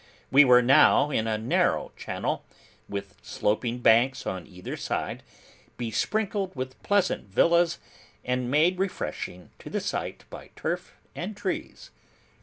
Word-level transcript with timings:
We 0.31 0.43
were 0.43 0.63
now 0.63 1.11
in 1.11 1.27
a 1.27 1.37
narrow 1.37 1.91
channel, 1.95 2.43
with 2.89 3.13
sloping 3.21 3.81
banks 3.81 4.25
on 4.25 4.47
either 4.47 4.75
side, 4.75 5.21
besprinkled 5.77 6.55
with 6.55 6.81
pleasant 6.81 7.25
villas, 7.27 7.77
and 8.25 8.49
made 8.49 8.79
refreshing 8.79 9.51
to 9.59 9.69
the 9.69 9.79
sight 9.79 10.23
by 10.31 10.49
turf 10.55 10.95
and 11.15 11.37
trees. 11.37 11.91